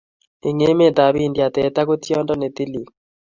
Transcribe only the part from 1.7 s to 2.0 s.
ko